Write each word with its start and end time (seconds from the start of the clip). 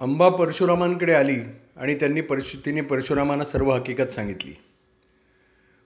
अंबा 0.00 0.28
परशुरामांकडे 0.28 1.12
आली 1.12 1.36
आणि 1.76 1.94
त्यांनी 1.94 2.20
परशु 2.20 2.58
तिने 2.66 2.80
परशुरामांना 2.80 3.44
सर्व 3.44 3.72
हकीकत 3.72 4.12
सांगितली. 4.12 4.52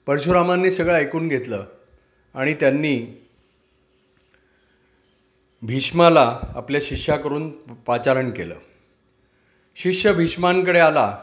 परशुरामांनी 0.07 0.71
सगळं 0.71 0.95
ऐकून 0.95 1.29
घेतलं 1.29 1.65
आणि 2.35 2.55
त्यांनी 2.55 3.23
भीष्माला 5.63 6.41
आपल्या 6.55 6.81
शिष्याकडून 6.85 7.51
पाचारण 7.87 8.31
केलं. 8.31 8.55
शिष्य 9.77 10.13
भीष्मांकडे 10.13 10.79
आला 10.79 11.19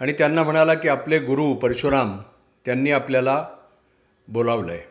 आणि 0.00 0.12
त्यांना 0.12 0.42
म्हणाला 0.42 0.74
की 0.74 0.88
आपले 0.88 1.18
गुरु 1.18 1.54
परशुराम 1.54 2.18
त्यांनी 2.64 2.90
आपल्याला 2.90 3.48
बोलावलं 4.28 4.72
आहे 4.72 4.82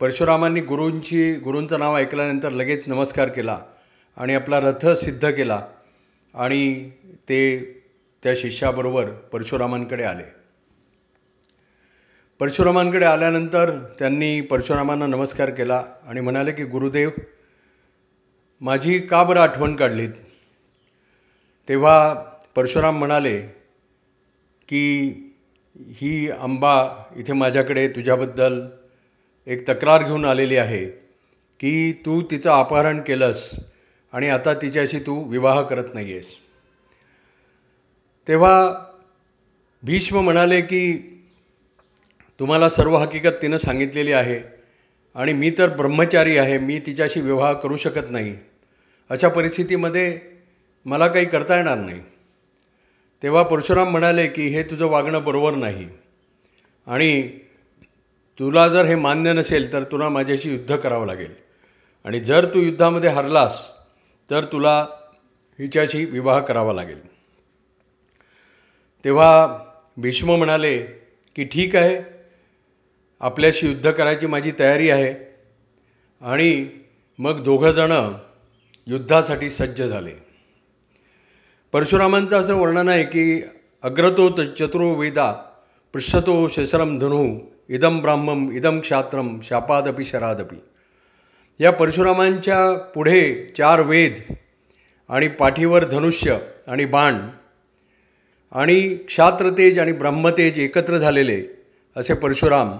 परशुरामांनी 0.00 0.60
गुरूंची 0.60 1.34
गुरूंचं 1.34 1.78
नाव 1.78 1.96
ऐकल्यानंतर 1.96 2.50
लगेच 2.50 2.88
नमस्कार 2.88 3.28
केला 3.28 3.58
आणि 4.16 4.34
आपला 4.34 4.60
रथ 4.60 4.88
सिद्ध 4.88 5.30
केला. 5.30 5.66
आणि 6.38 6.90
ते 7.28 7.40
त्या 8.22 8.32
शिष्याबरोबर 8.36 9.10
परशुरामांकडे 9.10 10.02
आले. 10.02 10.22
परशुरामांकडे 12.40 13.04
आल्यानंतर 13.04 13.70
त्यांनी 13.98 14.40
परशुरामांना 14.40 15.06
नमस्कार 15.06 15.50
केला 15.50 15.84
आणि 16.06 16.20
म्हणाले 16.20 16.52
की 16.52 16.64
गुरुदेव 16.64 17.10
माझी 18.60 18.98
का 18.98 19.24
बरं 19.24 19.40
आठवण 19.40 19.76
काढलीत? 19.76 20.10
तेव्हा 21.68 22.14
परशुराम 22.54 22.98
म्हणाले 22.98 23.38
की 24.68 24.84
ही 25.90 26.30
आंबा 26.30 27.04
इथे 27.16 27.32
माझ्याकडे 27.32 27.88
तुझ्याबद्दल 27.88 28.60
एक 29.46 29.68
तक्रार 29.68 30.02
घेऊन 30.02 30.24
आलेली 30.24 30.56
आहे 30.56 30.84
की 31.60 31.92
तू 31.92 32.22
तिचं 32.22 32.50
अपहरण 32.50 33.00
केलंस 33.00 33.50
आणि 34.12 34.28
आता 34.28 34.54
तिच्याशी 34.54 34.98
तू 34.98 35.24
विवाह 35.24 35.62
करत 35.62 35.94
नाही 35.94 36.12
आहेस 36.12 36.34
तेव्हा 38.28 38.74
भीष्म 39.82 40.18
म्हणाले 40.18 40.60
की 40.60 40.98
तुम्हाला 42.40 42.68
सर्व 42.68 42.96
हकीकत 42.96 43.42
तिनं 43.42 43.58
सांगितलेली 43.58 44.12
आहे 44.12 44.40
आणि 45.14 45.32
मी 45.32 45.50
तर 45.58 45.68
ब्रह्मचारी 45.68 46.38
आहे 46.38 46.58
मी 46.58 46.78
तिच्याशी 46.78 47.20
विवाह 47.20 47.52
करू 47.52 47.76
शकत 47.76 48.10
नाही. 48.10 48.36
अशा 49.10 49.28
परिस्थितीमध्ये 49.28 50.20
मला 50.84 51.08
काही 51.08 51.26
करता 51.26 51.56
येणार 51.56 51.78
नाही. 51.78 52.00
तेव्हा 53.22 53.42
परशुराम 53.42 53.88
म्हणाले 53.88 54.26
की 54.26 54.48
हे 54.48 54.62
तुझं 54.62 54.86
वागणं 54.86 55.24
बरोबर 55.24 55.54
नाही. 55.54 55.88
आणि 56.86 57.38
तुला 58.38 58.68
जर 58.68 58.84
हे 58.84 58.94
मान्य 58.94 59.32
नसेल 59.32 59.72
तर 59.72 59.82
तुला 59.82 60.08
माझ्याशी 60.08 60.52
युद्ध 60.52 60.76
करावं 60.76 61.06
लागेल. 61.06 61.34
आणि 62.04 62.20
जर 62.20 62.54
तू 62.54 62.60
युद्धामध्ये 62.60 63.10
हरलास 63.10 63.68
तर 64.30 64.44
तुला 64.44 64.86
हिच्याशी 65.58 66.04
विवाह 66.04 66.40
करावा 66.40 66.72
लागेल. 66.72 67.08
तेव्हा 69.04 69.58
भीष्म 69.96 70.36
म्हणाले 70.36 70.78
की 71.36 71.44
ठीक 71.44 71.76
आहे 71.76 72.00
आपल्याशी 73.20 73.68
युद्ध 73.68 73.90
करायची 73.90 74.26
माझी 74.26 74.52
तयारी 74.58 74.90
आहे. 74.90 75.14
आणि 76.20 76.68
मग 77.18 77.42
दोघंजणं 77.42 78.12
युद्धासाठी 78.86 79.50
सज्ज 79.50 79.82
झाले. 79.82 80.12
परशुरामांचं 81.72 82.40
असं 82.40 82.54
वर्णन 82.54 82.88
आहे 82.88 83.04
की 83.04 83.42
अग्रतो 83.82 84.42
चतुरो 84.44 84.94
वेदा 84.94 85.32
पृष्ठतो 85.92 86.48
शशरम 86.48 86.98
धनु 86.98 87.38
इदम 87.68 88.00
ब्राह्मम 88.00 88.52
इदम 88.52 88.80
क्षात्रम 88.80 89.40
शापादपी 89.40 90.04
शरादपी. 90.04 90.56
या 91.60 91.72
परशुरामांच्या 91.72 92.78
पुढे 92.94 93.52
चार 93.56 93.80
वेद 93.80 94.14
आणि 95.08 95.28
पाठीवर 95.28 95.84
धनुष्य 95.84 96.38
आणि 96.66 96.84
बाण 96.84 97.14
आणि 98.52 98.94
क्षात्रतेज 98.94 99.78
आणि 99.78 99.92
ब्रह्मतेज 99.92 100.58
एकत्र 100.58 100.98
झालेले 100.98 101.42
असे 101.96 102.14
परशुराम 102.14 102.78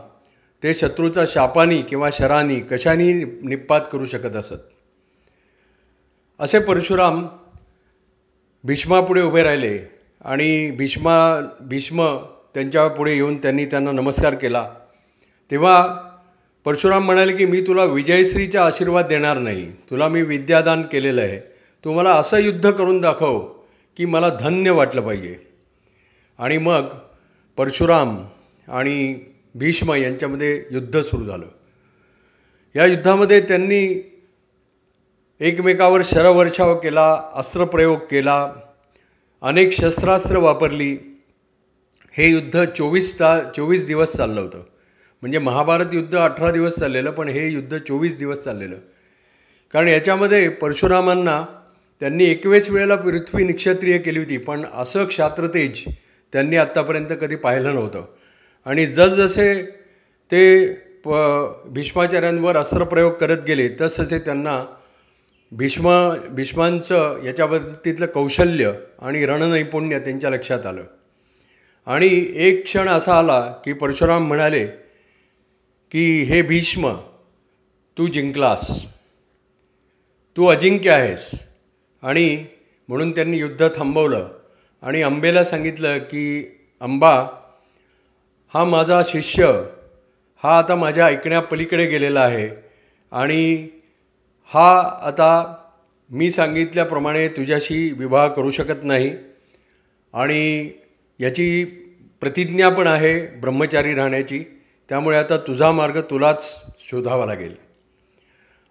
ते 0.62 0.74
शत्रूचा 0.74 1.24
शापानी 1.26 1.82
किंवा 1.82 2.10
शरानी 2.12 2.60
कशानी 2.60 3.12
निपात 3.42 3.80
करू 3.92 4.04
शकत 4.04 4.36
असत. 4.36 4.62
असे 6.38 6.58
परशुराम 6.58 7.26
भीष्मापुढे 8.64 9.22
उभे 9.22 9.42
राहिले 9.42 9.78
आणि 10.24 10.70
भीष्मा 10.70 11.40
भीष्म 11.60 12.16
त्यांच्यापुढे 12.54 13.14
येऊन 13.14 13.36
त्यांनी 13.36 13.64
त्यांना 13.64 13.92
नमस्कार 13.92 14.34
केला. 14.34 14.70
तेव्हा 15.50 16.07
परशुराम 16.64 17.04
म्हणाले 17.04 17.36
की 17.36 17.46
मी 17.46 17.60
तुला 17.60 17.84
विजयश्रीचा 17.84 18.66
आशीर्वाद 18.66 19.06
देणार 19.06 19.38
नाही. 19.38 19.72
तुला 19.72 20.08
मी 20.08 20.22
विद्यादान 20.22 20.82
केलेलं 20.82 21.20
आहे. 21.20 21.40
तू 21.84 21.92
मला 21.92 22.10
असं 22.10 22.38
युद्ध 22.38 22.70
करून 22.70 23.00
दाखव 23.00 23.38
की 23.96 24.04
मला 24.04 24.28
धन्य 24.40 24.70
वाटलं 24.70 25.00
पाहिजे. 25.00 25.36
आणि 26.38 26.58
मग 26.58 26.82
परशुराम 27.56 28.24
आणि 28.68 29.18
भीष्म 29.54 29.92
यांच्यामध्ये 29.92 30.64
युद्ध 30.70 31.00
सुरू 31.00 31.24
झालं. 31.24 31.46
या 32.76 32.86
युद्धामध्ये 32.86 33.40
त्यांनी 33.40 34.10
एकमेकावर 35.40 36.00
शरवर्षाव 36.04 36.74
केला 36.74 37.32
अस्त्रप्रयोग 37.34 37.98
केला 37.98 38.52
अनेक 39.42 39.72
शस्त्रास्त्र 39.72 40.36
वापरली. 40.36 40.96
हे 42.12 42.30
युद्ध 42.30 42.64
चोवीस 42.64 43.20
ता 43.20 43.50
चोवीस 43.56 43.86
दिवस 43.86 44.16
चाललं 44.16 44.40
होतं. 44.40 44.62
म्हणजे 45.22 45.38
महाभारत 45.38 45.94
युद्ध 45.94 46.16
अठरा 46.16 46.50
दिवस 46.50 46.78
चाललेलं 46.78 47.10
पण 47.10 47.28
हे 47.28 47.48
युद्ध 47.48 47.78
चोवीस 47.78 48.16
दिवस 48.18 48.38
चाललेलं. 48.44 48.76
कारण 49.74 49.88
याच्यामध्ये 49.88 50.48
परशुरामांना 50.48 51.42
त्यांनी 52.00 52.24
एकवेच 52.24 52.70
वेळेला 52.70 52.96
पृथ्वी 52.96 53.44
निक्षत्रिय 53.44 53.98
केली 53.98 54.18
होती 54.18 54.36
पण 54.38 54.64
असं 54.74 55.04
क्षात्रतेज 55.04 55.82
त्यांनी 56.32 56.56
आत्तापर्यंत 56.56 57.12
कधी 57.20 57.36
पाहिलं 57.36 57.74
नव्हतं. 57.74 58.04
आणि 58.66 58.86
जसजसे 58.86 59.62
ते 60.30 60.66
प 61.04 61.14
भीष्माचार्यांवर 61.66 62.56
अस्त्रप्रयोग 62.56 63.12
करत 63.12 63.42
गेले 63.46 63.68
तसतसे 63.80 64.18
त्यांना 64.18 64.64
भीष्म 65.52 65.88
भीष्मांचं 66.28 67.24
याच्याबाबतीतलं 67.24 68.06
कौशल्य 68.06 68.72
आणि 68.98 69.24
रणनैपुण्य 69.26 69.98
त्यांच्या 69.98 70.30
लक्षात 70.30 70.66
आलं. 70.66 70.84
आणि 71.86 72.26
एक 72.36 72.64
क्षण 72.64 72.88
असा 72.88 73.18
आला 73.18 73.40
की 73.64 73.72
परशुराम 73.72 74.26
म्हणाले 74.28 74.66
की 75.90 76.22
हे 76.22 76.42
भीष्म 76.42 76.94
तू 77.98 78.06
जिंकलास. 78.06 78.82
तू 80.36 80.46
अजिंक्य 80.46 80.90
आहेस. 80.90 81.30
आणि 82.02 82.44
म्हणून 82.88 83.10
त्यांनी 83.10 83.38
युद्ध 83.38 83.68
थांबवलं. 83.76 84.28
आणि 84.82 85.02
अंबेला 85.02 85.44
सांगितलं 85.44 85.98
की 85.98 86.56
अंबा 86.80 87.26
हा 88.54 88.64
माझा 88.64 89.02
शिष्य 89.06 89.62
हा 90.42 90.58
आता 90.58 90.76
माझ्या 90.76 91.06
ऐकण्यापलीकडे 91.06 91.86
गेलेला 91.86 92.20
आहे. 92.20 92.48
आणि 93.12 93.68
हा 94.44 94.98
आता 95.02 95.56
मी 96.10 96.30
सांगितल्याप्रमाणे 96.30 97.28
तुझ्याशी 97.28 97.92
विवाह 97.92 98.28
करू 98.28 98.50
शकत 98.50 98.84
नाही. 98.84 99.12
आणि 100.12 100.70
याची 101.18 101.64
प्रतिज्ञा 102.20 102.68
पण 102.68 102.86
आहे 102.86 103.26
ब्रह्मचारी 103.26 103.94
राहण्याची. 103.94 104.57
त्यामुळे 104.88 105.18
आता 105.18 105.36
तुझा 105.36 105.72
मार्ग 105.72 106.00
तुलाच 106.00 106.62
शोधावा 106.80 107.26
लागेल. 107.26 107.54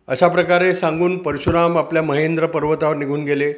अशा 0.08 0.28
प्रकारे 0.28 0.76
सांगून 0.76 1.18
परशुराम 1.18 1.78
आपल्या 1.78 2.04
महेंद्र 2.04 2.48
पर्वतावर 2.48 2.96
निघून 2.96 3.24
गेले. 3.24 3.54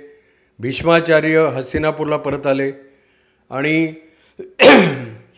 भीष्माचार्य 0.60 1.48
हस्तिनापूरला 1.48 2.18
परत 2.18 2.48
आले 2.48 2.72
आणि 3.50 3.94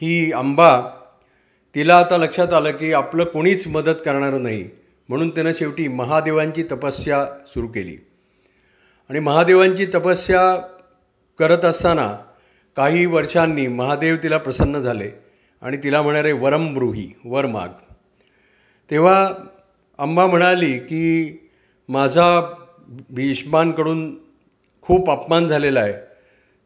ही 0.01 0.31
आंबा 0.31 0.81
तिला 1.75 1.97
आता 1.97 2.17
लक्षात 2.17 2.53
आलं 2.53 2.71
की 2.71 2.93
आपलं 2.93 3.23
कोणीच 3.23 3.67
मदत 3.67 4.01
करणारं 4.05 4.43
नाही 4.43 4.69
म्हणून 5.09 5.29
त्यानं 5.29 5.51
शेवटी 5.53 5.87
महादेवांची 5.87 6.63
तपस्या 6.63 7.25
सुरू 7.47 7.67
केली. 7.67 7.97
आणि 9.09 9.19
महादेवांची 9.19 9.85
तपस्या 9.85 10.61
करत 11.39 11.65
असताना 11.65 12.17
काही 12.75 13.05
वर्षांनी 13.05 13.67
महादेव 13.67 14.15
तिला 14.23 14.37
प्रसन्न 14.37 14.79
झाले. 14.79 15.11
आणि 15.61 15.77
तिला 15.77 16.01
म्हणाले 16.01 16.31
वरम 16.31 16.73
ब्रूही 16.73 17.11
वर 17.25 17.45
माग. 17.45 17.69
तेव्हा 18.91 19.33
अंबा 19.97 20.27
म्हणाली 20.27 20.77
की 20.77 21.37
माझा 21.89 22.53
भीष्मांकडून 23.09 24.15
खूप 24.81 25.09
अपमान 25.09 25.47
झालेला 25.47 25.79
आहे. 25.79 25.93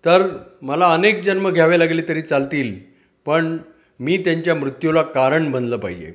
तर 0.05 0.27
मला 0.61 0.93
अनेक 0.93 1.23
जन्म 1.23 1.49
घ्यावे 1.49 1.79
लागले 1.79 2.01
तरी 2.07 2.21
चालतील 2.21 2.79
पण 3.25 3.57
मी 3.99 4.17
त्यांच्या 4.17 4.55
मृत्यूला 4.55 5.01
कारण 5.01 5.51
बनलं 5.51 5.77
पाहिजे. 5.77 6.13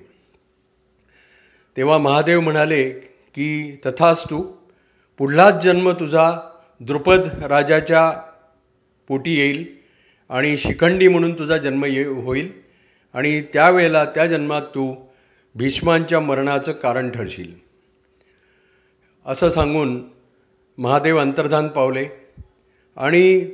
तेव्हा 1.76 1.98
महादेव 1.98 2.40
म्हणाले 2.40 2.90
की 3.34 3.76
तथाच 3.86 4.24
तू 4.24 4.52
पुढलाच 5.18 5.64
जन्म 5.64 5.90
तुझा 5.90 6.40
द्रुपद 6.80 7.20
राजाच्या 7.42 8.10
पोटी 9.08 9.38
येईल 9.38 9.64
आणि 10.28 10.56
शिखंडी 10.56 11.08
म्हणून 11.08 11.38
तुझा 11.38 11.56
जन्म 11.56 11.84
ये 11.84 12.04
होईल. 12.04 12.59
आणि 13.14 13.40
त्यावेळेला 13.42 14.04
त्या 14.04 14.26
जन्मात 14.26 14.62
तू 14.62 14.94
भीष्मांच्या 15.54 16.20
मरणाचं 16.20 16.72
कारण 16.72 17.10
ठरशील. 17.10 17.52
असं 19.26 19.48
सांगून 19.48 20.02
महादेव 20.78 21.18
अंतर्धान 21.18 21.68
पावले 21.68 22.06
आणि 22.96 23.50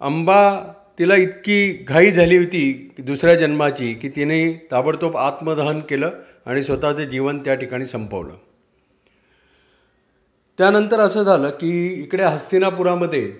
अंबा 0.00 0.72
तिला 0.98 1.16
इतकी 1.16 1.72
घाई 1.72 2.10
झाली 2.10 2.36
होती 2.36 2.94
दुसऱ्या 2.98 3.34
जन्माची 3.34 3.94
की 3.94 4.08
तिने 4.08 4.68
ताबडतोब 4.70 5.16
आत्मदहन 5.16 5.80
केलं 5.80 6.10
आणि 6.46 6.64
स्वतःचं 6.64 7.04
जीवन 7.04 7.38
त्या 7.38 7.54
ठिकाणी 7.54 7.86
संपवलं. 7.86 8.34
त्यानंतर 10.58 11.00
असं 11.00 11.22
झालं 11.22 11.50
की 11.50 11.92
इकडे 12.02 12.22
हस्तिनापुरामध्ये 12.22 13.32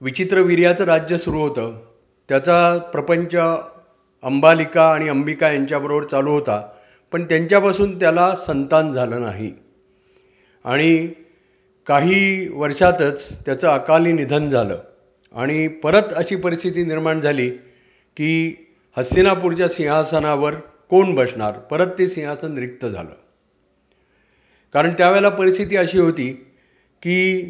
विचित्र 0.00 0.40
वीर्याचं 0.40 0.84
राज्य 0.84 1.18
सुरू 1.18 1.40
होतं. 1.40 1.82
त्याचा 2.28 2.78
प्रपंच 2.78 3.34
अंबालिका 4.24 4.90
आणि 4.92 5.08
अंबिका 5.08 5.52
यांच्याबरोबर 5.52 6.04
चालू 6.04 6.30
होता 6.30 6.60
पण 7.12 7.24
त्यांच्यापासून 7.24 7.98
त्याला 7.98 8.34
संतान 8.36 8.92
झालं 8.92 9.20
नाही. 9.22 9.52
आणि 10.64 11.08
काही 11.86 12.48
वर्षातच 12.48 13.44
त्याचं 13.46 13.68
अकाली 13.68 14.12
निधन 14.12 14.48
झालं 14.50 14.78
आणि 15.34 15.66
परत 15.68 16.12
अशी 16.16 16.36
परिस्थिती 16.36 16.84
निर्माण 16.84 17.20
झाली 17.20 17.48
की 18.16 18.30
हस्तिनापूरच्या 18.96 19.68
सिंहासनावर 19.68 20.54
कोण 20.90 21.14
बसणार? 21.14 21.52
परत 21.52 21.86
ते 21.98 22.08
सिंहासन 22.08 22.58
रिक्त 22.58 22.86
झालं. 22.86 23.14
कारण 24.74 24.92
त्यावेळेला 24.98 25.28
परिस्थिती 25.28 25.76
अशी 25.76 25.98
होती 25.98 26.32
की 27.02 27.42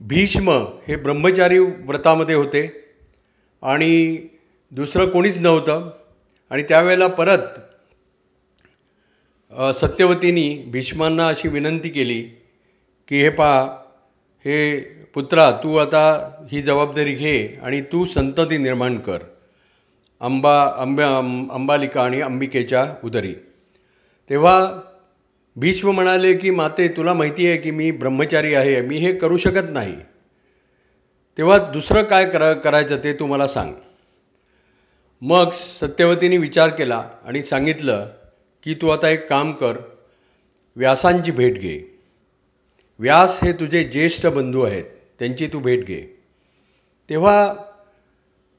भीष्म 0.00 0.50
हे 0.88 0.96
ब्रह्मचारी 0.96 1.58
व्रतामध्ये 1.58 2.34
होते 2.34 2.70
आणि 3.62 4.16
दुसरं 4.72 5.06
कोणीच 5.06 5.38
नव्हतं. 5.40 5.90
आणि 6.50 6.62
त्यावेळेला 6.62 7.06
परत 7.06 7.38
सत्यवतीनी 9.74 10.64
भीष्मांना 10.66 11.26
अशी 11.28 11.48
विनंती 11.48 11.88
केली 11.88 12.22
की 13.08 13.22
हे 13.22 13.28
पहा 13.30 13.60
हे 14.44 14.78
पुत्रा 15.14 15.50
तू 15.62 15.76
आता 15.76 16.04
ही 16.52 16.62
जबाबदारी 16.62 17.14
घे 17.14 17.58
आणि 17.62 17.80
तू 17.92 18.04
संतती 18.04 18.56
निर्माण 18.58 18.98
कर. 18.98 19.18
अंबा 20.20 20.62
अंब्या 20.78 21.08
अंबालिका 21.54 22.02
आणि 22.04 22.20
अंबिकेच्या 22.20 22.84
उदरी. 23.04 23.34
तेव्हा 24.30 24.80
भीष्म 25.56 25.90
म्हणाले 25.90 26.32
की 26.34 26.50
माते 26.50 26.88
तुला 26.88 27.14
माहिती 27.14 27.46
आहे 27.48 27.56
की 27.56 27.70
मी 27.70 27.90
ब्रह्मचारी 27.90 28.54
आहे 28.54 28.80
मी 28.80 28.96
हे 28.96 29.12
करू 29.12 29.36
शकत 29.36 29.70
नाही. 29.70 29.96
तेव्हा 31.38 31.58
दुसरं 31.72 32.02
काय 32.02 32.24
करा 32.30 32.52
करायचं 32.52 32.96
ते 33.04 33.12
तू 33.12 33.26
मला 33.26 33.46
सांग. 33.48 33.74
मग 35.22 35.50
सत्यवतीने 35.50 36.36
विचार 36.38 36.68
केला 36.68 37.08
आणि 37.24 37.42
सांगितलं 37.42 38.08
की 38.62 38.74
तू 38.74 38.88
आता 38.88 39.08
एक 39.08 39.28
काम 39.28 39.52
कर 39.52 39.76
व्यासांची 40.76 41.30
भेट 41.30 41.58
घे. 41.58 41.78
व्यास 42.98 43.44
हे 43.44 43.52
तुझे 43.52 43.82
ज्येष्ठ 43.84 44.26
बंधू 44.26 44.62
आहेत 44.62 44.84
त्यांची 45.18 45.46
तू 45.46 45.58
भेट 45.58 45.86
घे. 45.86 46.00
तेव्हा 47.10 47.54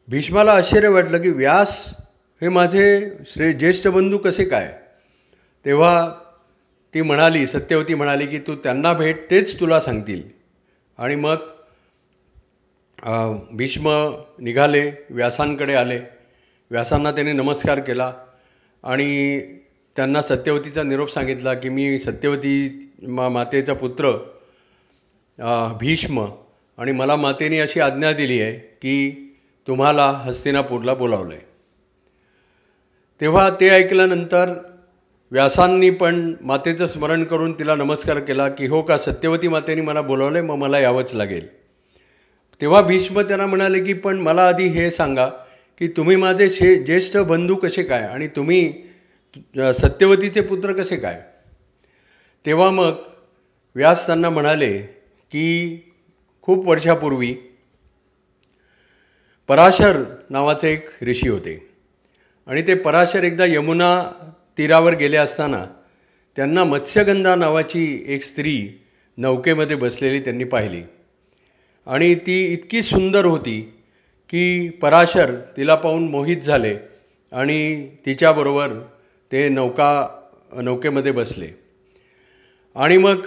भीष्माला 0.08 0.54
आश्चर्य 0.54 0.88
वाटलं 0.88 1.22
की 1.22 1.30
व्यास 1.30 1.94
हे 2.42 2.50
माझे 2.50 3.12
श्रे 3.26 3.54
ज्येष्ठ 3.54 3.88
बंधू 3.88 4.18
कसे 4.18 4.46
काय? 4.46 4.74
तेव्हा 5.66 6.10
ती 6.94 7.02
म्हणाली 7.02 7.48
सत्यवती 7.48 7.94
म्हणाली 7.94 8.26
की 8.28 8.40
तू 8.40 8.56
त्यांना 8.56 8.94
भेट 8.94 9.30
तेच 9.32 9.60
तुला 9.60 9.80
सांगतील. 9.82 10.22
आणि 10.98 11.16
मग 11.16 11.36
भीष्म 13.52 13.90
निघाले 14.40 14.92
व्यासांकडे 15.10 15.74
आले. 15.74 16.17
व्यासांना 16.72 17.12
त्याने 17.12 17.32
नमस्कार 17.32 17.80
केला 17.80 18.14
आणि 18.84 19.40
त्यांना 19.96 20.22
सत्यवतीचा 20.22 20.84
निरोप 20.84 21.10
सांगितला 21.10 21.54
की 21.54 21.70
मी 21.70 22.00
सत्यवती 22.00 22.90
मा 23.02 23.30
मातेचा 23.30 23.74
पुत्र 23.74 24.12
भीष्म 25.80 26.26
आणि 26.78 26.92
मला 26.92 27.16
मातेने 27.16 27.60
अशी 27.60 27.80
आज्ञा 27.80 28.12
दिली 28.12 28.42
आहे 28.42 28.54
की 28.54 29.24
तुम्हाला 29.68 30.06
हस्तिनापूरला 30.12 30.94
बोलावलं 30.94 31.34
आहे 31.34 31.46
तेव्हा 33.22 33.50
ते 33.50 33.70
ऐकल्यानंतर 33.70 34.54
व्यासांनी 35.32 35.90
पण 35.90 36.34
मातेचं 36.42 36.88
स्मरण 36.88 37.24
करून 37.24 37.54
तिला 37.54 37.76
नमस्कार 37.76 38.20
केला 38.20 38.50
की 38.50 38.68
हो 38.68 38.82
का 38.82 38.98
सत्यवती 38.98 39.48
मातेने 39.48 39.82
मला 39.82 40.02
बोलावलं 40.02 40.38
आहे 40.38 40.48
मग 40.48 40.56
मला 40.56 40.80
यावंच 40.80 41.14
लागेल. 41.14 41.48
तेव्हा 42.62 42.82
भीष्म 42.82 43.22
त्यांना 43.22 43.46
म्हणाले 43.46 43.84
की 43.84 43.94
पण 43.94 44.18
मला 44.18 44.48
आधी 44.48 44.68
हे 44.68 44.92
सांगा 44.92 45.30
की 45.82 45.88
तुम्ही 45.88 46.16
माझे 46.16 46.50
शे 46.50 46.76
ज्येष्ठ 46.76 47.18
बंधू 47.28 47.56
कसे 47.56 47.84
काय 47.84 48.04
आणि 48.04 48.28
तुम्ही 48.28 48.62
सत्यवतीचे 49.82 50.42
पुत्र 50.42 50.74
कसे 50.74 50.96
काय? 50.98 51.22
तेव्हा 52.46 52.70
मग 52.72 52.94
व्यास 53.76 54.06
त्यांना 54.06 54.30
म्हणाले 54.30 54.78
की 55.32 55.78
खूप 56.42 56.68
वर्षापूर्वी 56.68 57.34
पराशर 59.50 60.04
नावाचे 60.30 60.72
एक 60.74 60.90
ऋषी 61.04 61.30
होते. 61.30 61.58
आणि 62.48 62.62
ते 62.62 62.74
पराशर 62.76 63.24
एकदा 63.24 63.46
यमुना 63.46 63.90
तीरावर 64.58 64.96
गेले 64.96 65.18
असताना 65.18 65.66
त्यांना 66.38 66.64
मत्स्यगंधा 66.64 67.36
नावाची 67.36 68.04
एक 68.08 68.24
स्त्री 68.24 68.58
नौकेमध्ये 69.18 69.76
बसलेली 69.76 70.20
त्यांनी 70.20 70.44
पाहिली. 70.44 70.82
आणि 71.88 72.14
ती 72.16 72.46
इतकी 72.54 72.82
सुंदर 72.82 73.26
होती 73.26 73.77
की 74.30 74.70
पराशर 74.82 75.32
तिला 75.58 75.76
पाहून 75.76 76.08
मोहित 76.08 76.38
झाले 76.38 76.76
आणि 77.32 77.88
तिच्याबरोबर 78.06 78.74
ते 79.32 79.48
नौका 79.50 80.08
नौकेमध्ये 80.64 81.12
बसले. 81.12 81.48
आणि 82.76 82.98
मग 82.98 83.22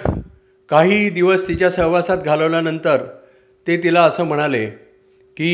काही 0.70 1.08
दिवस 1.10 1.46
तिच्या 1.48 1.70
सहवासात 1.70 2.18
घालवल्यानंतर 2.18 3.04
ते 3.66 3.76
तिला 3.82 4.02
असं 4.02 4.24
म्हणाले 4.24 4.66
की 5.36 5.52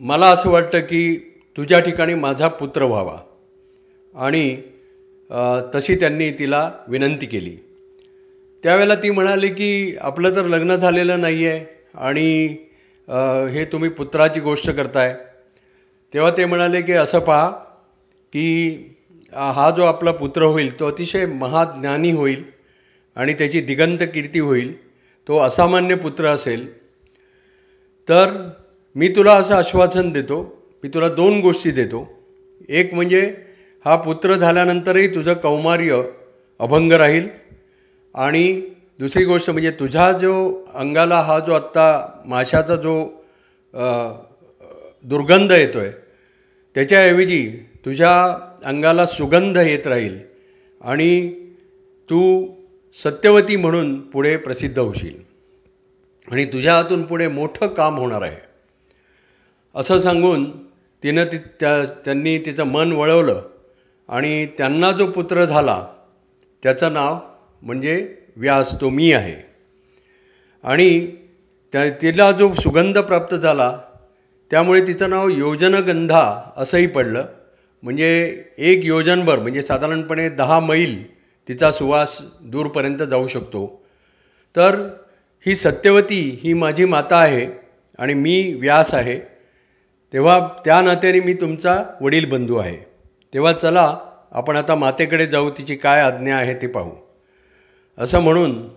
मला 0.00 0.26
असं 0.26 0.50
वाटतं 0.50 0.80
की 0.80 1.16
तुझ्या 1.56 1.80
ठिकाणी 1.80 2.14
माझा 2.14 2.48
पुत्र 2.48 2.84
व्हावा. 2.84 3.16
आणि 4.14 4.56
तशी 5.74 5.94
त्यांनी 5.94 6.30
तिला 6.30 6.70
विनंती 6.88 7.26
केली. 7.26 7.56
त्यावेळेला 8.64 8.94
ती 8.94 9.10
म्हणाली 9.10 9.48
की 9.48 9.96
आपलं 10.00 10.36
तर 10.36 10.46
लग्न 10.46 10.74
झालेलं 10.74 11.20
नाही 11.20 11.46
आहे 11.46 11.64
आणि 11.94 12.56
हे 13.08 13.64
तुम्ही 13.64 13.88
पुत्राची 13.90 14.40
गोष्ट 14.40 14.70
करताय. 14.70 15.14
तेव्हा 16.14 16.30
ते 16.30 16.44
म्हणाले 16.44 16.80
की 16.82 16.92
असं 16.92 17.18
पहा 17.20 17.48
की 18.32 18.46
हा 19.32 19.70
जो 19.76 19.84
आपला 19.84 20.12
पुत्र 20.12 20.42
होईल 20.42 20.78
तो 20.80 20.86
अतिशय 20.86 21.26
महाज्ञानी 21.26 22.10
होईल 22.12 22.42
आणि 23.16 23.34
त्याची 23.34 23.60
दिगंत 23.60 24.02
कीर्ती 24.14 24.38
होईल. 24.38 24.74
तो 25.28 25.38
असामान्य 25.38 25.94
पुत्र 25.94 26.26
असेल. 26.26 26.66
तर 28.08 28.30
मी 28.96 29.08
तुला 29.08 29.32
असं 29.32 29.54
आश्वासन 29.54 30.10
देतो 30.10 30.42
मी 30.84 30.88
तुला 30.88 31.08
दोन 31.08 31.40
गोष्टी 31.40 31.70
देतो. 31.70 32.06
एक 32.68 32.94
म्हणजे 32.94 33.22
हा 33.84 33.96
पुत्र 33.96 34.34
झाल्यानंतरही 34.34 35.08
तुझं 35.14 35.34
कौमार्य 35.34 36.02
अभंग 36.60 36.92
राहील 36.92 37.28
आणि 38.14 38.60
दुसरी 39.00 39.24
गोष्ट 39.24 39.50
म्हणजे 39.50 39.70
तुझा 39.70 40.10
जो 40.12 40.32
अंगाला 40.74 41.20
हा 41.20 41.38
जो 41.38 41.54
आत्ता 41.54 41.86
माशाचा 42.26 42.76
जो 42.76 42.94
दुर्गंध 45.04 45.52
येतो 45.52 45.78
आहे 45.78 45.90
त्याच्याऐवजी 46.76 47.46
तुझ्या 47.84 48.12
अंगाला 48.64 49.06
सुगंध 49.06 49.56
येत 49.56 49.86
राहील 49.86 50.18
आणि 50.80 51.10
तू 52.08 52.20
सत्यवती 52.98 53.56
म्हणून 53.56 54.00
पुढे 54.00 54.36
प्रसिद्ध 54.36 54.78
होशील. 54.78 55.14
आणि 56.28 56.44
तुझ्या 56.44 56.74
हातून 56.74 57.02
पुढे 57.02 57.28
मोठं 57.28 57.66
काम 57.66 57.98
होणार 57.98 58.22
आहे. 58.22 58.36
असं 59.74 59.98
सांगून 59.98 60.50
तिनं 61.02 61.24
ती 61.24 61.38
त्या 61.60 61.84
त्यांनी 62.04 62.38
तिचं 62.38 62.64
मन 62.64 62.92
वळवलं 62.92 63.42
आणि 64.08 64.46
त्यांना 64.58 64.90
जो 64.92 65.06
पुत्र 65.06 65.44
झाला 65.44 65.82
त्याचं 66.62 66.92
नाव 66.92 67.18
म्हणजे 67.62 67.96
व्यास 68.36 68.80
तो 68.80 68.90
मी 68.90 69.12
आहे. 69.12 69.36
आणि 70.64 71.10
त्या 71.72 71.88
तिला 71.90 72.32
जो 72.32 72.52
सुगंध 72.54 72.98
प्राप्त 72.98 73.34
झाला 73.34 73.78
त्यामुळे 74.50 74.86
तिचं 74.86 75.10
नाव 75.10 75.28
योजनगंधा 75.28 76.52
असंही 76.56 76.86
पडलं. 76.86 77.26
म्हणजे 77.82 78.42
एक 78.58 78.84
योजनभर 78.84 79.38
म्हणजे 79.38 79.62
साधारणपणे 79.62 80.28
दहा 80.28 80.60
मैल 80.60 81.02
तिचा 81.48 81.70
सुवास 81.70 82.18
दूरपर्यंत 82.40 83.02
जाऊ 83.02 83.26
शकतो. 83.26 83.86
तर 84.56 84.88
ही 85.46 85.54
सत्यवती 85.54 86.40
ही 86.42 86.52
माझी 86.54 86.84
माता 86.84 87.16
आहे 87.16 87.46
आणि 87.98 88.14
मी 88.14 88.54
व्यास 88.54 88.94
आहे. 88.94 89.18
तेव्हा 90.12 90.48
त्या 90.64 90.82
नात्याने 90.82 91.20
मी 91.20 91.34
तुमचा 91.34 91.82
वडील 92.00 92.24
बंधू 92.24 92.56
आहे. 92.56 92.76
तेव्हा 93.34 93.52
चला 93.52 93.98
आपण 94.32 94.56
आता 94.56 94.74
मातेकडे 94.74 95.26
जाऊ 95.26 95.50
तिची 95.50 95.74
काय 95.76 96.00
आज्ञा 96.00 96.36
आहे 96.36 96.54
ते 96.54 96.66
पाहू. 96.66 96.90
असं 97.98 98.20
म्हणून 98.20 98.68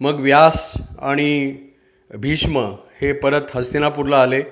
मग 0.00 0.20
व्यास 0.20 0.72
आणि 0.98 1.56
भीष्म 2.14 2.58
हे 3.00 3.12
परत 3.12 3.40
हस्तिनापूरला 3.54 4.22
आले. 4.22 4.42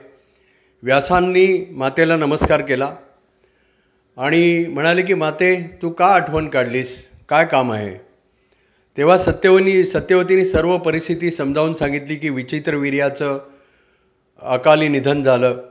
व्यासांनी 0.83 1.67
मातेला 1.71 2.17
नमस्कार 2.17 2.61
केला 2.61 2.97
आणि 4.17 4.67
म्हणाले 4.67 5.03
की 5.03 5.15
माते 5.15 5.79
तू 5.83 5.91
का 5.91 6.07
आठवण 6.07 6.49
काढलीस? 6.49 7.07
काय 7.29 7.47
काम 7.47 7.73
आहे? 7.73 7.95
तेव्हा 8.97 9.19
सत्यवनी 9.19 9.85
सत्यवतीने 9.85 10.45
सर्व 10.45 10.79
परिस्थिती 10.79 11.31
समजावून 11.31 11.75
सांगितली 11.75 12.17
की 12.17 12.29
विचित्र 12.29 12.75
वीर्याचं 12.75 13.39
अकाली 14.43 14.89
निधन 14.89 15.23
झालं. 15.23 15.63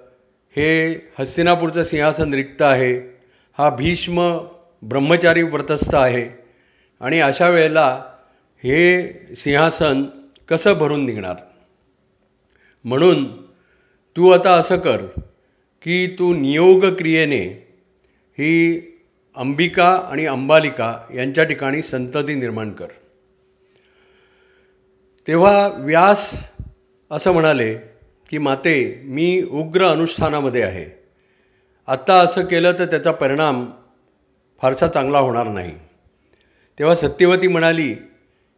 हे 0.55 0.93
हस्तिनापूरचं 1.19 1.83
सिंहासन 1.83 2.33
रिक्त 2.33 2.61
आहे. 2.61 3.17
हा 3.57 3.69
भीष्म 3.69 4.37
ब्रह्मचारी 4.81 5.43
व्रतस्थ 5.43 5.95
आहे. 5.95 6.38
आणि 6.99 7.19
अशा 7.19 7.49
वेळेला 7.49 8.03
हे 8.63 9.11
सिंहासन 9.35 10.03
कसं 10.49 10.73
भरून 10.73 11.05
निघणार? 11.05 11.35
म्हणून 12.83 13.41
तू 14.17 14.29
आता 14.29 14.53
असं 14.53 14.77
कर 14.77 14.97
की 15.81 16.15
तू 16.19 16.33
नियोग 16.33 16.85
क्रियेने 16.85 17.67
ही 18.37 18.81
अंबिका 19.35 19.95
आणि 19.95 20.25
अंबालिका 20.25 20.99
यांच्या 21.15 21.43
ठिकाणी 21.43 21.81
संतती 21.81 22.35
निर्माण 22.35 22.71
कर. 22.71 22.87
तेव्हा 25.27 25.67
व्यास 25.67 26.49
असं 27.11 27.31
म्हणाले 27.31 27.75
की 28.29 28.37
माते 28.37 29.01
मी 29.03 29.43
उग्र 29.51 29.87
अनुष्ठानामध्ये 29.87 30.61
आहे. 30.61 30.99
आत्ता 31.87 32.13
असं 32.13 32.45
केलं 32.45 32.71
तर 32.79 32.85
त्याचा 32.85 33.11
परिणाम 33.11 33.71
फारसा 34.61 34.87
चांगला 34.87 35.19
होणार 35.19 35.47
नाही. 35.47 35.71
तेव्हा 36.79 36.95
सत्यवती 36.95 37.47
म्हणाली 37.47 37.95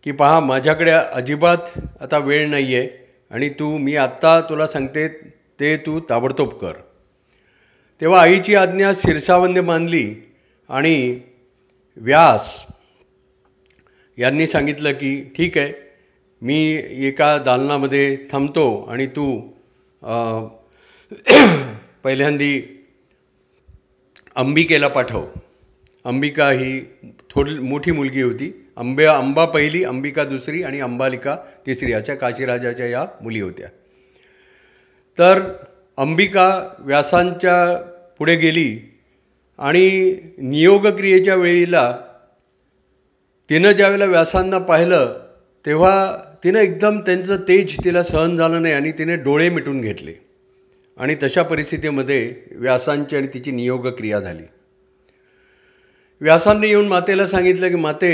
की 0.03 0.11
पहा 0.11 0.39
माझ्याकडे 0.39 0.91
अजिबात 0.91 1.57
आता 2.01 2.17
वेळ 2.17 2.49
नाही 2.49 2.75
आहे 2.75 2.89
आणि 3.31 3.49
तू 3.49 3.77
मी 3.77 3.95
आत्ता 3.95 4.41
तुला 4.41 4.67
सांगते 4.67 5.31
ते 5.59 5.77
तू 5.77 5.99
ताबडतोब 5.99 6.49
कर. 6.49 6.73
तेव्हा 8.01 8.21
आईची 8.21 8.55
आज्ञा 8.55 8.91
शिरसावंद्य 8.95 9.61
मानली 9.61 10.15
आणि 10.69 11.19
व्यास 11.97 12.65
यांनी 14.17 14.47
सांगितलं 14.47 14.91
की 14.91 15.33
ठीक 15.37 15.57
आहे 15.57 15.73
मी 16.41 16.81
एका 17.07 17.37
दालनामध्ये 17.37 18.17
थांबतो 18.31 18.87
आणि 18.89 19.07
तू 19.07 19.41
पहिल्यांदी 22.03 22.61
अंबिकेला 24.35 24.87
पाठव. 24.87 25.25
अंबिका 26.05 26.49
ही 26.51 26.79
थोडी 27.29 27.53
मोठी 27.59 27.91
मुलगी 27.91 28.21
होती. 28.21 28.51
अंबे 28.77 29.05
अंबा 29.05 29.45
पहिली 29.45 29.83
अंबिका 29.83 30.23
दुसरी 30.23 30.63
आणि 30.63 30.79
अंबालिका 30.79 31.35
तिसरी. 31.65 31.93
अशा 31.93 32.15
काशीराजाच्या 32.15 32.87
या 32.87 33.05
मुली 33.21 33.41
होत्या. 33.41 33.67
तर 35.17 35.41
अंबिका 35.97 36.75
व्यासांच्या 36.79 37.75
पुढे 38.17 38.35
गेली 38.35 38.79
आणि 39.59 40.17
नियोगक्रियेच्या 40.37 41.35
वेळीला 41.35 41.97
तिनं 43.49 43.71
ज्यावेळेला 43.71 44.05
व्यासांना 44.05 44.57
पाहिलं 44.57 45.19
तेव्हा 45.65 46.17
तिनं 46.43 46.59
एकदम 46.59 46.99
त्यांचं 46.99 47.35
तेज 47.47 47.77
तिला 47.83 48.03
सहन 48.03 48.37
झालं 48.37 48.61
नाही 48.61 48.73
आणि 48.73 48.91
तिने 48.91 49.15
डोळे 49.15 49.49
मिटून 49.49 49.81
घेतले. 49.81 50.13
आणि 50.97 51.15
तशा 51.23 51.43
परिस्थितीमध्ये 51.43 52.35
व्यासांची 52.51 53.15
आणि 53.15 53.27
तिची 53.27 53.51
नियोगक्रिया 53.51 54.19
झाली. 54.19 54.43
व्यासांनी 56.21 56.67
येऊन 56.67 56.87
मातेला 56.87 57.27
सांगितलं 57.27 57.69
की 57.69 57.75
माते 57.75 58.13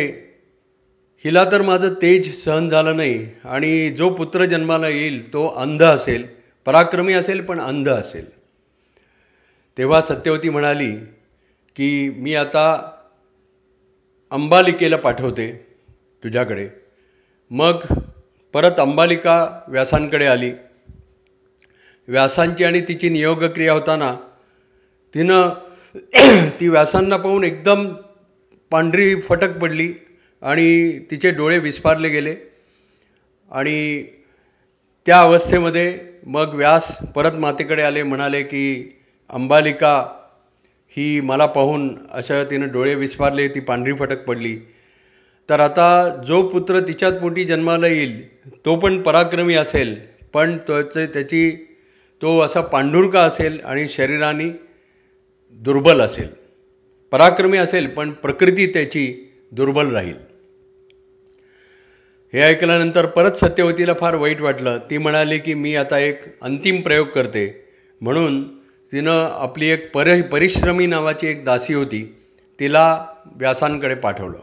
हिला 1.25 1.43
तर 1.51 1.61
माझं 1.61 1.93
तेज 1.93 2.43
सहन 2.43 2.69
झालं 2.69 2.97
नाही 2.97 3.27
आणि 3.43 3.89
जो 3.89 4.09
पुत्र 4.09 4.45
जन्माला 4.45 4.87
येईल 4.87 5.33
तो 5.33 5.47
अंध 5.47 5.83
असेल 5.83 6.25
पराक्रमी 6.65 7.13
असेल 7.13 7.41
पण 7.41 7.59
अंध 7.59 7.89
असेल. 7.89 8.25
तेव्हा 9.77 10.01
सत्यवती 10.01 10.49
म्हणाली 10.49 10.91
की 11.75 12.09
मी 12.09 12.35
आता 12.35 12.91
अंबालिकेला 14.31 14.97
पाठवते 14.97 15.67
तुझ्याकडे. 16.23 16.69
मग 17.51 17.83
परत 18.53 18.79
अंबालिका 18.79 19.59
व्यासांकडे 19.67 20.25
आली. 20.25 20.51
व्यासांची 22.07 22.63
आणि 22.63 22.81
तिची 22.81 23.09
नियोगक्रिया 23.09 23.73
होताना 23.73 24.15
तिनं 25.13 25.49
ती 26.59 26.67
व्यासांना 26.67 27.17
पाहून 27.17 27.43
एकदम 27.43 27.87
पांढरी 28.71 29.15
फटक 29.21 29.57
पडली 29.59 29.91
आणि 30.41 30.99
तिचे 31.11 31.31
डोळे 31.31 31.59
विस्फारले 31.59 32.09
गेले. 32.09 32.35
आणि 33.51 34.03
त्या 35.05 35.19
अवस्थेमध्ये 35.19 35.99
मग 36.25 36.55
व्यास 36.55 36.97
परत 37.15 37.33
मातेकडे 37.33 37.81
आले 37.81 38.03
म्हणाले 38.03 38.41
की 38.43 38.89
अंबालिका 39.29 39.95
ही 40.97 41.19
मला 41.21 41.45
पाहून 41.45 41.89
अशा 42.11 42.43
तिनं 42.43 42.67
डोळे 42.67 42.95
विस्फारले 42.95 43.47
ती 43.47 43.59
पांढरी 43.59 43.93
फटक 43.93 44.23
पडली. 44.25 44.57
तर 45.49 45.59
आता 45.59 46.07
जो 46.27 46.41
पुत्र 46.49 46.79
तिच्यात 46.79 47.13
पोटी 47.13 47.43
जन्माला 47.45 47.87
येईल 47.87 48.21
तो 48.65 48.75
पण 48.75 49.01
पराक्रमी 49.01 49.55
असेल 49.55 49.95
पण 50.33 50.57
त्याचे 50.57 51.05
त्याची 51.05 51.51
तो 52.21 52.39
असा 52.39 52.61
पांढुरका 52.61 53.21
असेल 53.21 53.59
आणि 53.65 53.87
शरीराने 53.87 54.49
दुर्बल 55.53 56.01
असेल. 56.01 56.27
पराक्रमी 57.11 57.57
असेल 57.57 57.87
पण 57.87 58.11
प्रकृती 58.11 58.65
त्याची 58.67 59.33
दुर्बल 59.51 59.91
राहील. 59.91 60.15
हे 62.33 62.41
ऐकल्यानंतर 62.41 63.05
परत 63.05 63.31
सत्यवतीला 63.31 63.93
फार 63.93 64.15
वाईट 64.15 64.41
वाटलं. 64.41 64.77
ती 64.89 64.97
म्हणाली 64.97 65.39
की 65.39 65.53
मी 65.53 65.75
आता 65.75 65.99
एक 65.99 66.41
अंतिम 66.41 66.81
प्रयोग 66.81 67.07
करते. 67.07 67.63
म्हणून 68.01 68.57
तिनं 68.91 69.29
आपली 69.31 69.67
एक 69.67 69.91
पर 69.91 70.21
परिश्रमी 70.21 70.85
नावाची 70.85 71.27
एक 71.27 71.45
दासी 71.45 71.73
होती 71.73 72.15
तिला 72.59 73.05
व्यासांकडे 73.25 73.95
पाठवलं. 73.95 74.39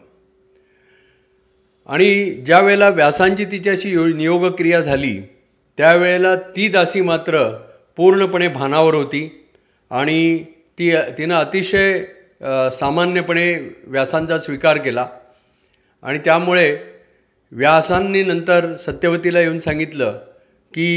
आणि 1.86 2.24
ज्या 2.24 2.60
वेळेला 2.60 2.88
व्यासांची 2.88 3.44
तिच्याशी 3.44 3.90
यो 3.90 4.06
नियोगक्रिया 4.06 4.80
झाली 4.80 5.20
त्यावेळेला 5.78 6.36
ती 6.36 6.68
दासी 6.68 7.00
मात्र 7.00 7.58
पूर्णपणे 7.96 8.48
भानावर 8.48 8.94
होती 8.94 9.46
आणि 9.90 10.44
ती 10.78 10.90
तिनं 11.18 11.34
अतिशय 11.34 11.98
सामान्यपणे 12.72 13.52
व्यासांचा 13.86 14.38
स्वीकार 14.38 14.78
केला. 14.78 15.06
आणि 16.02 16.18
त्यामुळे 16.24 16.76
व्यासांनी 17.52 18.22
नंतर 18.22 18.74
सत्यवतीला 18.76 19.40
येऊन 19.40 19.58
सांगितलं 19.58 20.18
की 20.72 20.88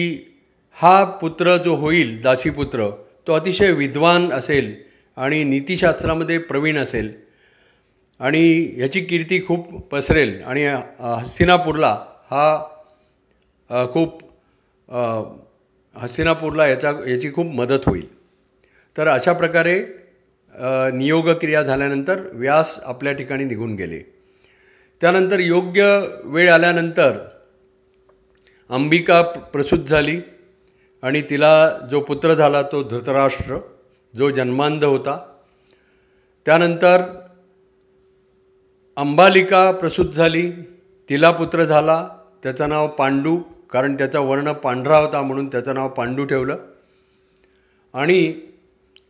हा 0.78 1.04
पुत्र 1.22 1.56
जो 1.58 1.76
होईल 1.76 2.20
दासीपुत्र 2.22 2.90
तो 3.28 3.34
अतिशय 3.34 3.72
विद्वान 3.72 4.32
असेल 4.34 4.74
आणि 5.18 5.44
नीतिशास्त्रामध्ये 5.44 6.38
प्रवीण 6.38 6.78
असेल. 6.78 7.12
आणि 8.20 8.74
ह्याची 8.78 9.02
कीर्ती 9.02 9.40
खूप 9.46 9.74
पसरेल 9.92 10.42
आणि 10.44 10.66
हस्तिनापूरला 11.00 11.92
हा 12.32 13.86
खूप 13.94 14.24
हस्तिनापूरला 15.96 16.68
याचा 16.68 16.92
याची 17.08 17.32
खूप 17.34 17.52
मदत 17.52 17.88
होईल. 17.88 18.06
तर 18.98 19.08
अशा 19.08 19.34
प्रकारे 19.34 19.80
नियोगक्रिया 20.94 21.62
झाल्यानंतर 21.64 22.22
व्यास 22.34 22.80
आपल्या 22.84 23.14
ठिकाणी 23.14 23.44
निघून 23.46 23.74
गेले. 23.76 24.00
त्यानंतर 25.02 25.40
योग्य 25.40 25.84
वेळ 26.24 26.52
आल्यानंतर 26.52 27.18
अंबिका 28.70 29.22
प्रसूत 29.54 29.80
झाली 29.80 30.20
आणि 31.04 31.22
तिला 31.22 31.70
जो 31.92 32.00
पुत्र 32.00 32.34
झाला 32.34 32.62
तो 32.62 32.82
धृतराष्ट्र 32.84 33.58
जो 34.14 34.30
जन्मांध 34.30 34.84
होता. 34.84 35.18
त्यानंतर 36.46 37.02
अंबालिका 38.98 39.72
प्रसूत 39.72 40.14
झाली 40.14 40.50
तिला 41.10 41.32
पुत्र 41.32 41.64
झाला 41.66 42.08
त्याचं 42.44 42.70
नाव 42.70 42.88
पांडू 42.88 43.38
कारण 43.72 43.96
त्याचा 43.96 44.20
वर्ण 44.20 44.52
पांढरा 44.54 44.98
होता 44.98 45.22
म्हणून 45.22 45.48
त्याचं 45.48 45.74
नाव 45.74 45.90
पांडू 45.90 46.26
ठेवलं. 46.26 46.58
आणि 47.94 48.34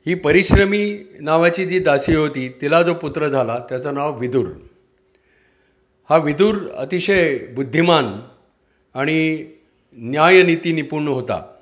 ही 0.08 0.16
परिश्रमी 0.16 1.04
नावाची 1.20 1.66
जी 1.66 1.80
दासी 1.80 2.16
होती 2.16 2.58
तिला 2.62 2.82
जो 2.82 2.94
पुत्र 2.94 3.28
झाला 3.28 3.60
त्याचं 3.70 3.94
नाव 3.94 4.20
विदुर. 4.20 4.46
हा 6.10 6.18
विदुर 6.18 6.58
अतिशय 6.76 7.38
बुद्धिमान 7.38 8.20
आणि 8.94 9.48
न्यायनीती 9.98 10.72
निपुण 10.72 11.08
होता. 11.08 11.54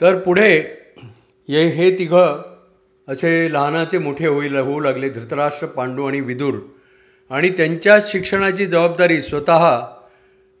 तर 0.00 0.18
पुढे 0.18 0.64
ये 1.48 1.68
हे 1.68 1.98
तिघं 1.98 2.56
असे 3.08 3.52
लहानाचे 3.52 3.98
मोठे 3.98 4.26
होईल 4.26 4.56
होऊ 4.56 4.80
लागले 4.80 5.08
धृतराष्ट्र 5.08 5.66
पांडू 5.66 6.06
आणि 6.06 6.20
विदुर. 6.20 6.54
आणि 7.30 7.48
त्यांच्या 7.48 7.98
शिक्षणाची 8.06 8.66
जबाबदारी 8.66 9.22
स्वतः 9.22 9.80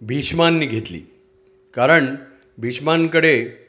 भीष्मांनी 0.00 0.66
घेतली. 0.66 1.00
कारण 1.74 2.14
भीष्मांकडे 2.58 3.65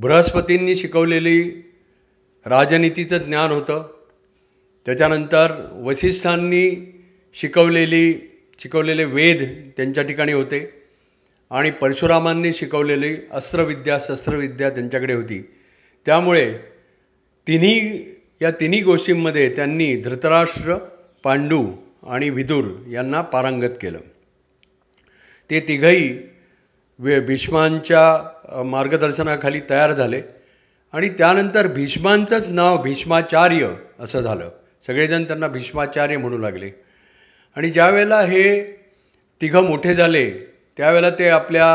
बृहस्पतींनी 0.00 0.76
शिकवलेली 0.76 1.42
राजनीतीचं 2.46 3.18
ज्ञान 3.18 3.50
होतं. 3.50 3.86
त्याच्यानंतर 4.86 5.52
वसिष्ठांनी 5.82 6.92
शिकवलेली 7.34 8.14
शिकवलेले 8.58 9.04
वेद 9.04 9.70
त्यांच्या 9.76 10.04
ठिकाणी 10.04 10.32
होते. 10.32 10.84
आणि 11.50 11.70
परशुरामांनी 11.70 12.52
शिकवलेली 12.52 13.16
अस्त्रविद्या 13.32 13.98
शस्त्रविद्या 13.98 14.70
त्यांच्याकडे 14.70 15.12
होती. 15.12 15.48
त्यामुळे 16.06 16.58
तिन्ही 17.46 18.04
या 18.42 18.50
तिन्ही 18.50 18.82
गोष्टींमध्ये 18.82 19.56
त्यांनी 19.56 19.96
धृतराष्ट्र 19.96 20.76
पांडू 21.24 21.72
आणि 22.02 22.30
विदुर 22.30 22.64
यांना 22.90 23.22
पारंगत 23.22 23.74
केलं. 23.80 23.98
ते 25.50 25.60
तिघही 25.60 26.18
वे 26.98 27.18
भीष्मांच्या 27.20 28.62
मार्गदर्शनाखाली 28.64 29.60
तयार 29.70 29.92
झाले. 29.92 30.20
आणि 30.94 31.08
त्यानंतर 31.08 31.66
भीष्मांचंच 31.66 32.48
नाव 32.48 32.82
भीष्माचार्य 32.82 33.68
असं 34.00 34.20
झालं. 34.20 34.50
सगळेजण 34.86 35.24
त्यांना 35.24 35.48
भीष्माचार्य 35.48 36.16
म्हणू 36.16 36.38
लागले. 36.38 36.70
आणि 37.56 37.70
ज्यावेळेला 37.70 38.20
हे 38.20 38.60
तिघं 39.40 39.64
मोठे 39.66 39.94
झाले 39.94 40.30
त्यावेळेला 40.76 41.10
ते 41.10 41.28
आपल्या 41.28 41.68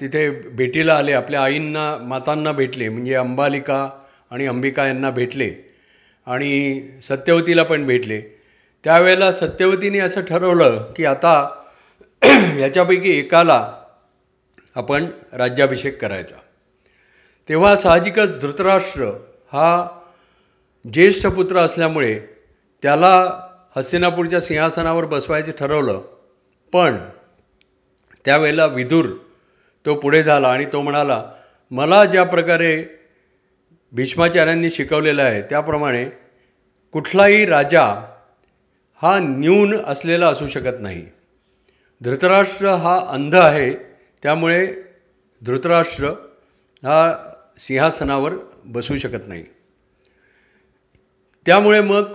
तिथे 0.00 0.28
भेटीला 0.30 0.94
आले. 0.94 1.12
आपल्या 1.12 1.42
आईंना 1.42 1.96
मातांना 2.02 2.52
भेटले 2.52 2.88
म्हणजे 2.88 3.14
अंबालिका 3.14 3.88
आणि 4.30 4.46
अंबिका 4.46 4.86
यांना 4.86 5.10
भेटले. 5.10 5.50
आणि 6.26 6.80
सत्यवतीला 7.02 7.62
पण 7.62 7.86
भेटले. 7.86 8.20
त्यावेळेला 8.84 9.32
सत्यवतीने 9.32 9.98
असं 9.98 10.20
ठरवलं 10.20 10.92
की 10.96 11.04
आता 11.04 11.55
याच्यापैकी 12.58 13.18
एकाला 13.18 13.72
आपण 14.74 15.06
राज्याभिषेक 15.32 16.00
करायचा. 16.00 16.36
तेव्हा 17.48 17.76
साहजिकच 17.76 18.40
धृतराष्ट्र 18.40 19.04
हा 19.52 19.88
ज्येष्ठ 20.92 21.26
पुत्र 21.26 21.56
असल्यामुळे 21.56 22.20
त्याला 22.82 23.42
हस्तिनापूरच्या 23.76 24.40
सिंहासनावर 24.40 25.04
बसवायचं 25.04 25.52
ठरवलं. 25.58 26.02
पण 26.72 26.96
त्यावेळेला 28.24 28.66
विदूर 28.66 29.06
तो 29.86 29.94
पुढे 29.94 30.22
झाला 30.22 30.48
आणि 30.48 30.64
तो 30.72 30.82
म्हणाला 30.82 31.24
मला 31.70 32.04
ज्या 32.04 32.24
प्रकारे 32.24 32.84
भीष्माचार्यांनी 33.92 34.70
शिकवलेलं 34.70 35.22
आहे 35.22 35.42
त्याप्रमाणे 35.42 36.04
कुठलाही 36.92 37.46
राजा 37.46 37.84
हा 39.02 39.18
न्यून 39.18 39.74
असलेला 39.86 40.28
असू 40.28 40.48
शकत 40.48 40.80
नाही. 40.80 41.06
धृतराष्ट्र 42.02 42.66
हा 42.66 43.06
अंध 43.08 43.34
आहे 43.34 43.74
त्यामुळे 44.22 44.74
धृतराष्ट्र 45.42 46.08
हा 46.82 47.30
सिंहासनावर 47.58 48.32
बसू 48.64 48.96
शकत 48.96 49.28
नाही. 49.28 49.44
त्यामुळे 51.46 51.80
मग 51.80 52.12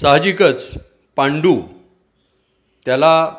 साहजिकच 0.00 0.72
पांडू 1.16 1.62
त्याला 2.84 3.34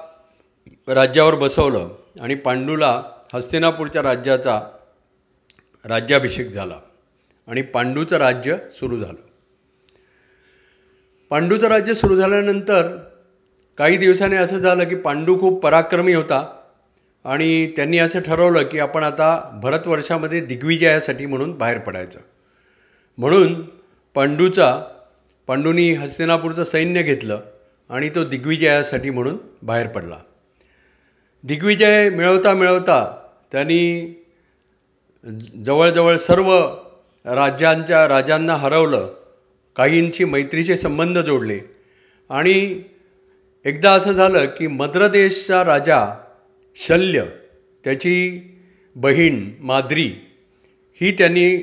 राज्यावर 0.87 1.35
बसवलं 1.35 1.89
आणि 2.21 2.35
पांडूला 2.35 3.03
हस्तिनापूरच्या 3.33 4.01
राज्याचा 4.01 4.61
राज्याभिषेक 5.85 6.49
झाला 6.49 6.79
आणि 7.47 7.61
पांडूचं 7.61 8.17
राज्य 8.17 8.57
सुरू 8.71 8.99
झालं. 8.99 9.21
पांडूचं 11.29 11.67
राज्य 11.67 11.93
सुरू 11.93 12.15
झाल्यानंतर 12.15 12.97
काही 13.77 13.97
दिवसांनी 13.97 14.35
असं 14.35 14.57
झालं 14.57 14.83
की 14.83 14.95
पांडू 14.95 15.39
खूप 15.39 15.63
पराक्रमी 15.63 16.13
होता 16.13 16.53
आणि 17.25 17.67
त्यांनी 17.75 17.97
असं 17.97 18.19
ठरवलं 18.19 18.63
की 18.63 18.79
आपण 18.79 19.03
आता 19.03 19.59
भरतवर्षामध्ये 19.63 20.39
दिग्विजयासाठी 20.41 21.25
म्हणून 21.25 21.51
बाहेर 21.51 21.77
पडायचं. 21.77 22.19
म्हणून 23.17 23.61
पांडूचा 24.15 24.83
पांडूनी 25.47 25.93
हस्तिनापूरचं 25.93 26.63
सैन्य 26.63 27.03
घेतलं 27.03 27.41
आणि 27.89 28.09
तो 28.09 28.23
दिग्विजयासाठी 28.23 29.09
म्हणून 29.09 29.37
बाहेर 29.61 29.87
पडला. 29.87 30.17
दिग्विजय 31.43 32.09
मिळवता 32.09 32.53
मिळवता 32.53 33.17
त्यांनी 33.51 34.13
जवळजवळ 35.65 36.17
सर्व 36.17 36.51
राज्यांच्या 37.25 38.07
राजांना 38.07 38.53
हरवलं 38.53 39.13
काहींशी 39.75 40.25
मैत्रीचे 40.25 40.77
संबंध 40.77 41.19
जोडले 41.19 41.59
आणि 42.29 42.83
एकदा 43.65 43.91
असं 43.91 44.11
झालं 44.11 44.45
की 44.57 44.67
मद्रदेशचा 44.67 45.63
राजा 45.65 46.05
शल्य 46.77 47.23
त्याची 47.83 48.15
बहीण 48.95 49.49
माद्री 49.59 50.05
ही 51.01 51.11
त्यांनी 51.11 51.57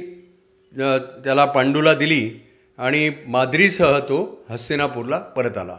त्याला 1.25 1.45
पांडूला 1.45 1.95
दिली 1.95 2.31
आणि 2.79 3.11
माद्रीसह 3.27 3.99
तो 3.99 4.19
हस्तिनापूरला 4.51 5.19
परत 5.19 5.57
आला. 5.59 5.77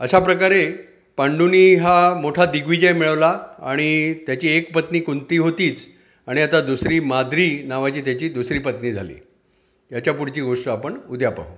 अशा 0.00 0.18
प्रकारे 0.18 0.64
पांडूनी 1.16 1.74
हा 1.74 2.14
मोठा 2.14 2.44
दिग्विजय 2.44 2.92
मिळवला 2.92 3.38
आणि 3.62 4.14
त्याची 4.26 4.48
एक 4.48 4.72
पत्नी 4.74 5.00
कुंती 5.00 5.36
होतीच 5.36 5.84
आणि 6.26 6.42
आता 6.42 6.60
दुसरी 6.60 7.00
माद्री 7.00 7.62
नावाची 7.62 8.00
त्याची 8.00 8.28
दुसरी 8.28 8.58
पत्नी 8.58 8.92
झाली. 8.92 9.14
याच्या 9.92 10.14
पुढची 10.14 10.40
गोष्ट 10.40 10.68
आपण 10.68 10.98
उद्या 11.10 11.30
पाहू. 11.30 11.54